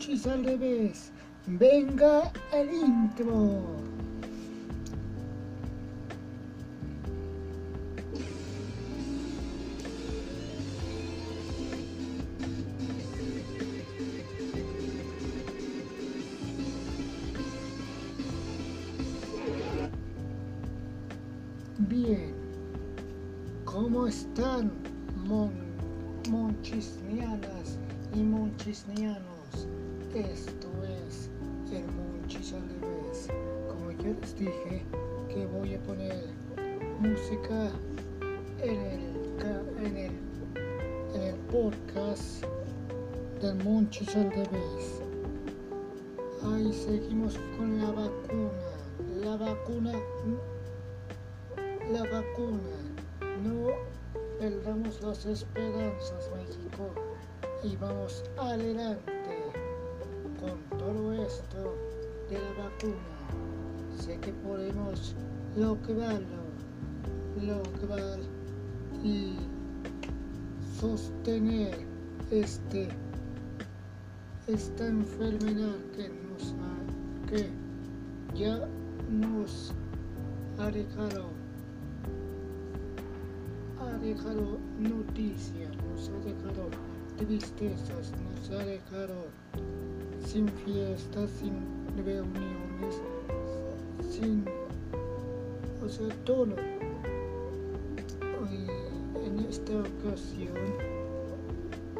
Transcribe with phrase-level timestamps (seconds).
[0.00, 1.12] Monchis al revés.
[1.46, 3.62] Venga el intro.
[21.76, 22.32] Bien,
[23.66, 24.72] ¿cómo están
[25.26, 25.52] mon
[26.30, 27.76] monchisnianas
[28.14, 29.29] y monchisnianos?
[30.20, 31.30] Esto es
[31.72, 33.28] el Monchis al revés.
[33.68, 34.84] Como yo les dije
[35.30, 36.26] que voy a poner
[37.00, 37.70] música
[38.58, 40.10] en el,
[41.16, 42.44] en el podcast
[43.40, 45.00] del Monchis al revés.
[46.52, 48.50] Ahí seguimos con la vacuna.
[49.22, 49.92] La vacuna
[51.90, 52.76] la vacuna.
[53.42, 53.68] No
[54.38, 56.90] perdamos las esperanzas, México,
[57.64, 59.39] y vamos adelante
[60.40, 61.76] con todo esto
[62.30, 62.94] de la vacuna.
[63.98, 65.14] Sé que podemos
[65.56, 66.42] lograrlo,
[67.40, 68.18] lograr
[69.04, 69.34] y
[70.78, 71.86] sostener
[72.30, 72.88] este
[74.46, 77.50] esta enfermedad que nos ha, que
[78.34, 78.66] ya
[79.10, 79.72] nos
[80.58, 81.26] ha dejado
[83.80, 86.68] ha dejado noticias, nos ha dejado
[87.16, 89.26] tristezas, nos ha dejado
[90.24, 91.54] sin fiestas, sin
[92.04, 93.00] reuniones,
[94.08, 94.44] sin,
[95.84, 96.54] o sea, todo.
[98.50, 100.54] Y en esta ocasión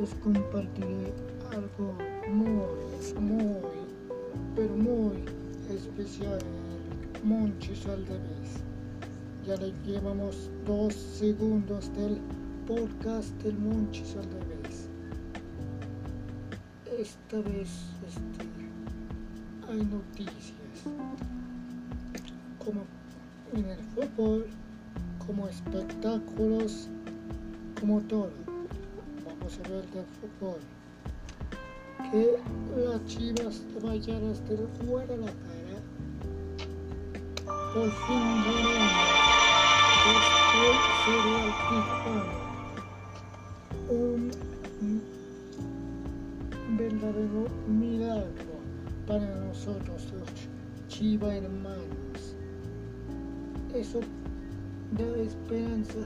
[0.00, 1.12] les compartiré
[1.50, 1.94] algo
[2.28, 3.56] muy, muy,
[4.56, 5.24] pero muy
[5.70, 6.38] especial
[7.24, 8.62] Monchis al revés.
[9.46, 12.18] Ya le llevamos dos segundos del
[12.66, 14.88] podcast del Monchis al revés.
[16.98, 17.91] Esta vez
[19.68, 20.84] hay noticias,
[22.64, 22.84] como
[23.54, 24.46] en el fútbol,
[25.26, 26.88] como espectáculos,
[27.80, 28.30] como todo.
[29.24, 30.60] Vamos a ver del fútbol.
[32.10, 32.38] Que
[32.84, 35.52] las chivas rayadas del Guadalajara
[37.72, 39.22] por fin ganaron
[40.04, 42.41] Después sería el Tijuana.
[47.02, 48.54] Verdadero milagro
[49.08, 50.28] para nosotros los
[50.86, 52.36] Chiva hermanos.
[53.74, 54.00] Eso
[54.92, 55.98] da esperanza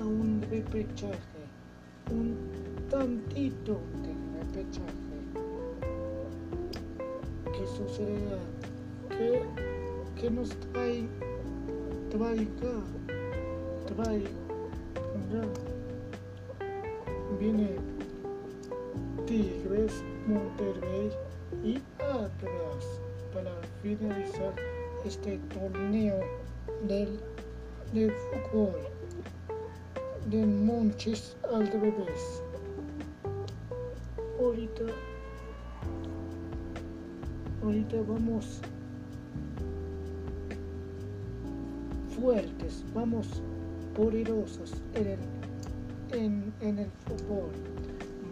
[0.00, 1.40] a un repechaje,
[2.12, 2.36] un
[2.88, 5.18] tantito de repechaje.
[7.52, 8.38] ¿Qué sucederá?
[9.08, 9.42] ¿Qué,
[10.20, 11.08] qué nos trae,
[12.10, 12.84] traiga?
[13.86, 14.28] traigo.
[15.32, 15.42] Ya.
[17.40, 17.76] Viene
[19.28, 21.10] Tigres, Monterrey
[21.62, 23.00] y Atlas
[23.34, 23.52] para
[23.82, 24.54] finalizar
[25.04, 26.18] este torneo
[26.86, 27.20] del,
[27.92, 28.72] del fútbol
[30.30, 32.42] del Monches al revés.
[34.40, 34.84] Ahorita,
[37.62, 38.60] ahorita vamos
[42.18, 43.42] fuertes, vamos
[43.94, 45.18] poderosos en el,
[46.12, 47.77] en, en el fútbol.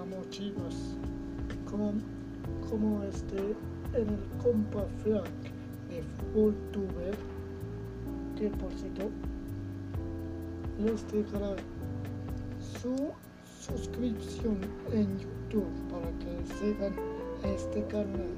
[0.00, 0.96] Vamos chivas,
[1.70, 1.92] como,
[2.70, 3.36] como este
[3.92, 5.28] en el compa Frank
[5.90, 7.14] de Fútbol Tuber,
[8.34, 9.10] que por cierto
[10.78, 11.54] les dejará
[12.80, 13.10] su
[13.44, 14.56] suscripción
[14.90, 16.94] en YouTube para que sigan
[17.44, 18.34] este canal.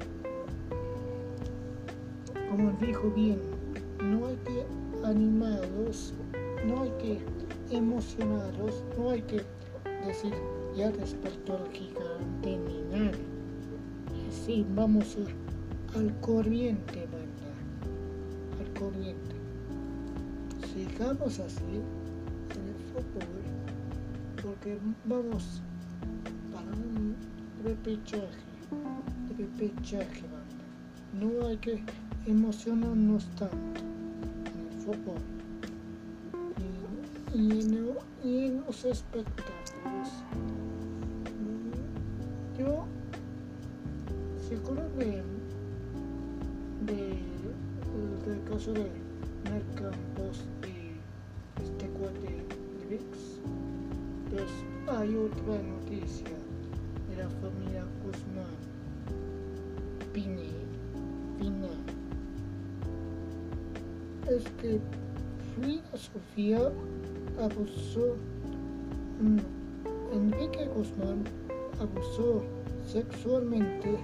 [2.49, 3.39] Como dijo bien,
[4.01, 6.13] no hay que animarlos
[6.65, 7.19] no hay que
[7.75, 9.41] emocionarlos, no hay que
[10.05, 10.33] decir
[10.75, 13.17] ya despertó el gigante ni nada.
[14.29, 15.17] Así vamos
[15.95, 17.49] al corriente, banda,
[18.59, 19.35] al corriente.
[20.73, 21.81] Sigamos así
[22.55, 23.27] en el fútbol,
[24.41, 25.61] porque vamos
[26.51, 27.15] para un
[27.63, 28.27] repechaje,
[29.37, 31.29] repechaje, banda.
[31.37, 31.83] No hay que
[32.25, 33.81] emocionarnos tanto
[34.51, 35.21] en el fútbol
[37.35, 37.89] y, y en,
[38.23, 39.62] y en los espectáculos.
[48.63, 48.83] Caso de
[49.49, 53.05] Mel Campos y este cuate de VIX,
[54.29, 54.49] pues
[54.87, 56.29] hay otra noticia
[57.09, 58.55] de la familia Guzmán,
[60.13, 60.51] Pini,
[61.37, 61.67] Pina.
[64.29, 64.79] Es que
[65.55, 66.71] Frida Sofía
[67.41, 68.15] abusó,
[69.19, 69.39] mm,
[70.13, 71.23] Enrique Guzmán
[71.81, 72.43] abusó
[72.85, 73.97] sexualmente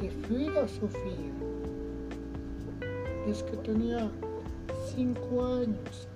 [0.00, 1.35] de Frida Sofía.
[3.26, 4.08] Es que tenía
[4.94, 6.08] cinco años.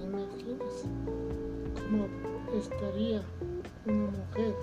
[0.00, 0.86] Imagínense
[1.74, 2.06] cómo
[2.56, 3.22] estaría
[3.84, 4.54] una mujer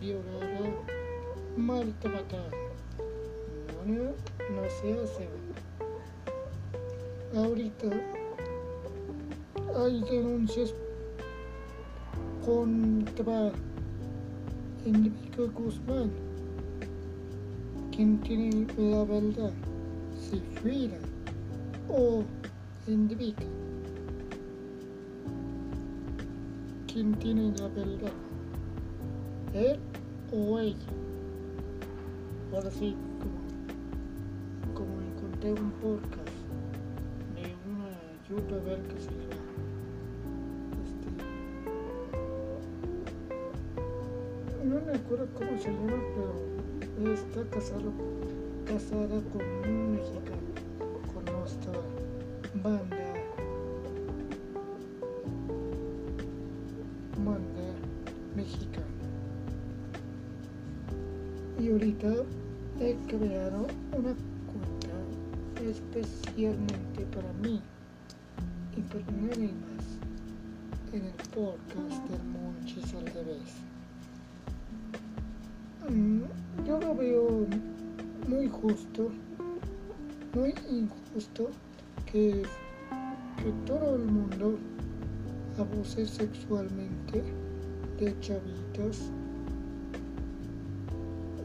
[0.00, 0.70] violada,
[1.56, 2.50] maltratada.
[3.86, 5.28] No, no, no se hace.
[7.36, 7.88] Ahorita
[9.76, 10.72] hay denuncias
[12.44, 13.52] contra
[14.86, 16.10] Enrique Guzmán,
[17.90, 19.52] quien tiene la verdad,
[20.30, 20.98] si Frida
[21.88, 22.24] o
[22.86, 23.46] Enrique,
[26.86, 28.12] quien tiene la verdad,
[29.52, 29.78] él
[30.32, 30.76] o ella.
[32.52, 36.36] Ahora sí, como, como encontré un podcast
[37.34, 37.90] de una
[38.28, 39.44] youtuber que se llama
[44.64, 46.02] no me acuerdo cómo se llama,
[46.96, 47.92] pero está casado,
[48.64, 49.83] casada con un
[51.12, 51.72] con nuestra
[52.62, 53.14] banda,
[57.24, 57.68] banda
[58.36, 58.84] mexicana.
[61.58, 62.08] Y ahorita
[62.80, 63.66] he creado
[63.96, 64.14] una
[64.50, 64.94] cuenta
[65.62, 67.62] especialmente para mí
[68.76, 69.84] y para nadie más
[70.92, 73.64] en el podcast del Monchis al revés.
[75.88, 76.22] Mm,
[76.66, 77.46] yo lo veo
[78.28, 79.10] muy justo,
[80.34, 81.50] muy injusto
[82.06, 82.42] que,
[83.36, 84.58] que todo el mundo
[85.58, 87.22] abuse sexualmente
[88.00, 89.12] de chavitas,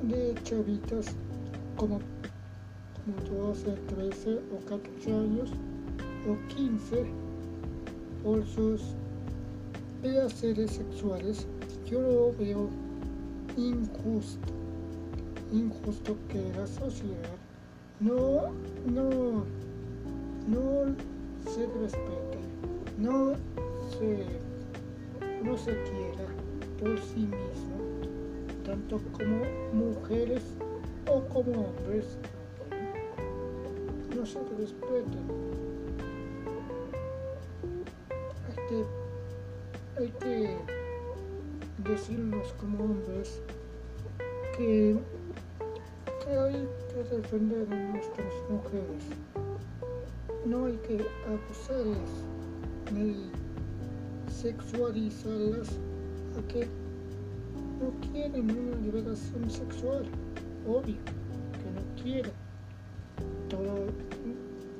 [0.01, 1.15] de chavitas
[1.77, 2.00] como,
[3.06, 5.51] como 12, 13 o 14 años
[6.27, 7.06] o 15
[8.24, 8.81] por sus
[10.01, 11.45] placeres sexuales.
[11.85, 12.69] Yo lo veo
[13.56, 14.47] injusto,
[15.51, 17.38] injusto que la sociedad
[18.00, 18.54] no,
[18.86, 19.44] no,
[20.48, 20.96] no
[21.46, 22.38] se respete,
[22.98, 23.34] no
[23.90, 24.25] se,
[25.44, 26.25] no se quiera
[26.80, 27.75] por sí mismo,
[28.63, 29.44] tanto como
[29.74, 30.44] mujeres
[31.07, 32.18] o como hombres,
[34.16, 35.50] no se respeten.
[38.48, 40.57] Hay que, hay que
[41.90, 43.42] decirnos como hombres
[44.56, 44.98] que,
[46.38, 49.04] hay que defender a nuestras mujeres.
[50.46, 52.10] No hay que abusarlas
[52.94, 53.31] ni
[54.31, 55.70] sexualizarlas
[56.38, 56.68] a que
[57.80, 60.06] no quieren una liberación sexual.
[60.68, 60.98] Obvio
[61.54, 62.31] que no quieren.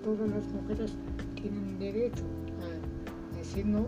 [0.04, 0.96] todas las mujeres
[1.36, 2.24] tienen derecho
[2.62, 3.88] a decir no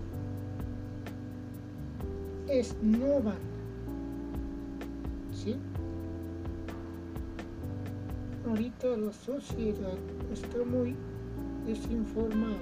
[2.47, 3.39] es no van.
[5.31, 5.55] ¿Sí?
[8.51, 9.97] Ahorita la sociedad
[10.29, 10.93] está muy
[11.65, 12.59] desinformada.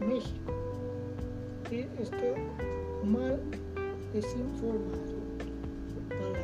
[0.00, 0.52] México
[1.70, 2.34] está
[3.04, 3.40] mal
[4.12, 5.14] desinformado
[6.08, 6.42] para,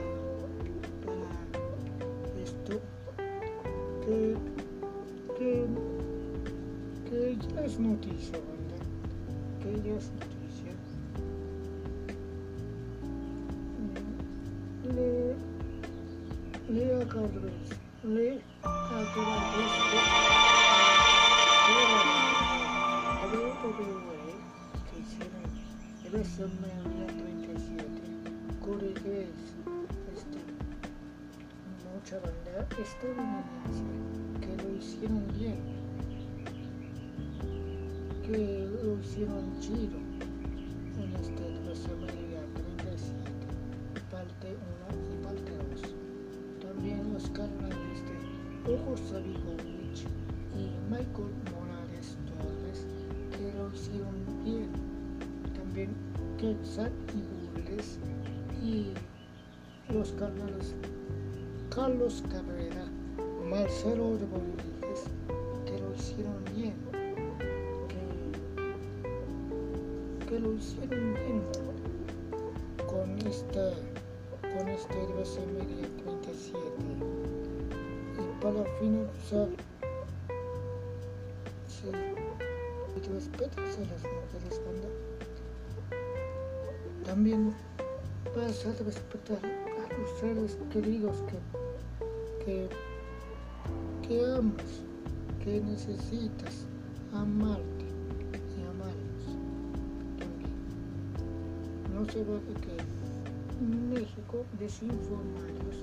[2.40, 2.80] esto
[4.04, 4.36] que,
[5.36, 5.66] que,
[7.10, 8.86] que ya es noticia, ¿verdad?
[9.60, 10.35] Que ya es.
[16.76, 17.70] Lea Carlos,
[18.04, 19.72] Lea Carlos,
[23.32, 24.28] WWE
[24.84, 25.46] que hicieron
[26.12, 27.80] WrestleMania 37,
[28.60, 29.48] Corey Graves,
[30.14, 30.38] este,
[31.94, 32.68] mucha banda.
[32.78, 33.88] Estadounidense
[34.42, 35.60] que lo hicieron bien,
[38.22, 39.98] que lo hicieron chido.
[40.98, 42.25] En WrestleMania 37,
[50.96, 52.80] Michael Morales Torres,
[53.32, 54.70] que lo hicieron bien.
[55.54, 55.90] También
[56.38, 57.20] Quetzal y
[57.60, 57.98] Bulles
[58.62, 58.94] y
[59.92, 60.74] los carnales
[61.68, 62.86] Carlos Cabrera,
[63.44, 65.10] Marcelo Rodríguez,
[65.66, 66.76] que lo hicieron bien.
[67.88, 68.00] Que,
[70.26, 71.42] que lo hicieron bien
[72.86, 73.74] con esta
[74.40, 76.58] con este media 37
[78.14, 79.48] y para finalizar
[81.92, 84.88] sí, respetas a las mujeres banda
[87.04, 87.54] también
[88.34, 92.68] vas a respetar a los seres queridos que, que,
[94.06, 94.82] que amas
[95.42, 96.66] que necesitas
[97.12, 97.84] amarte
[98.58, 99.26] y amarlos
[100.18, 100.50] también.
[101.94, 102.76] No se va a que
[103.94, 105.76] México desinformarlos,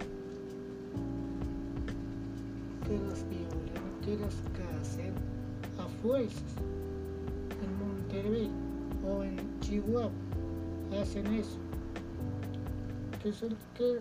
[2.85, 5.13] que las violen, que las casen
[6.03, 6.43] fuerzas.
[7.63, 8.51] En Monterrey
[9.07, 10.11] o en Chihuahua
[11.01, 11.57] hacen eso,
[13.23, 13.99] que, son, que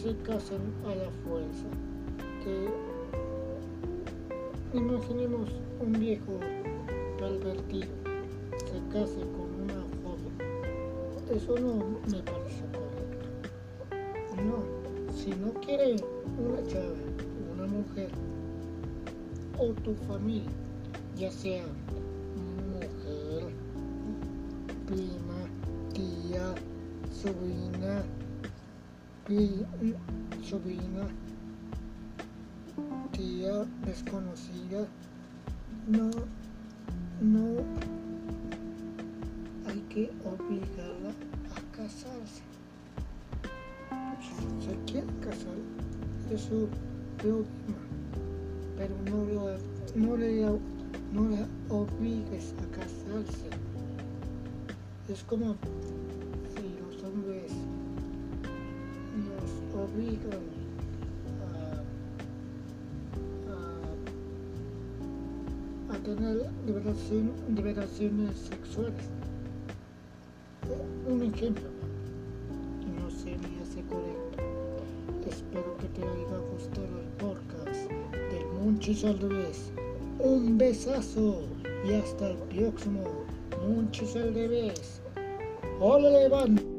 [0.00, 1.66] se casan a la fuerza,
[2.42, 2.68] que
[4.78, 5.50] imaginemos
[5.80, 6.40] un viejo
[7.18, 7.88] pervertido
[8.58, 10.34] se case con una joven.
[11.30, 13.26] Eso no me parece correcto.
[14.36, 15.96] No, si no quiere
[16.38, 16.94] una chava,
[17.52, 18.10] una mujer
[19.58, 20.50] o tu familia,
[21.16, 21.64] ya sea
[22.72, 23.52] mujer,
[24.86, 25.38] prima,
[25.92, 26.54] tía,
[27.12, 28.02] sobrina,
[30.42, 31.06] sobrina,
[33.12, 34.86] tía desconocida,
[35.86, 36.10] no,
[37.20, 37.62] no
[39.68, 42.42] hay que obligarla a casarse.
[44.60, 45.54] Se quiere casar,
[46.32, 46.68] es su
[47.18, 47.46] problema,
[48.76, 49.58] pero no, lo,
[49.94, 50.73] no, le,
[51.14, 53.48] no la obligues a casarse.
[55.08, 55.54] Es como
[56.52, 57.52] si los hombres
[59.16, 60.42] nos obligan
[65.88, 69.08] a, tener liberaciones sexuales.
[71.08, 71.68] Un ejemplo,
[72.96, 74.42] no se me hace correcto.
[75.28, 79.70] Espero que te haya gustado el podcast del Munchis al revés.
[80.18, 81.42] Un besazo
[81.84, 83.02] y hasta el próximo
[83.66, 85.02] Munchis al revés.
[85.80, 86.73] Hola, levanta.